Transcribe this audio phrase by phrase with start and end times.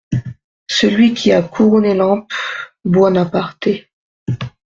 [0.67, 2.25] Celui qui a couronné l'emp…
[2.83, 3.69] Buonaparte.